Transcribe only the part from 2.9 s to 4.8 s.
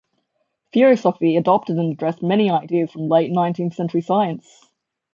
from late nineteenth century science.